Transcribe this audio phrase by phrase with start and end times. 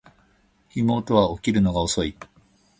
[0.73, 2.17] 妹は起きるのが遅い